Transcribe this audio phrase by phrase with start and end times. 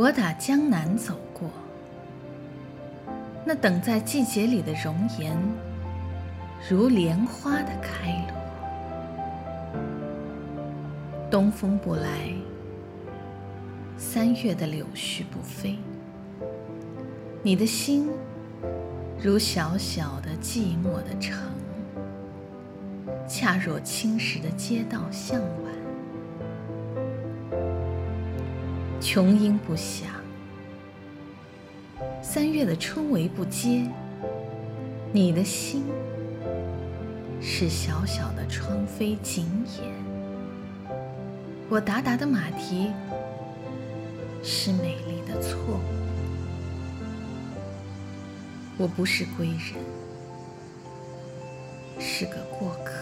[0.00, 1.50] 我打江南走过，
[3.44, 5.36] 那等在季节里的容颜，
[6.70, 8.38] 如莲花的开落。
[11.28, 12.32] 东风不来，
[13.96, 15.76] 三月的柳絮不飞，
[17.42, 18.08] 你的心
[19.20, 21.50] 如小小的寂寞的城，
[23.26, 25.87] 恰若青石的街道向晚。
[29.00, 30.08] 琼音不响，
[32.20, 33.86] 三月的春雷不接。
[35.12, 35.84] 你的心
[37.40, 39.46] 是小小的窗扉紧
[39.80, 39.90] 掩，
[41.70, 42.90] 我达达的马蹄
[44.42, 45.80] 是美丽的错误。
[48.76, 49.76] 我不是归人，
[51.98, 52.97] 是个过客。